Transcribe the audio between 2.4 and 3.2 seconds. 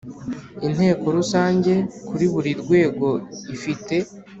rwego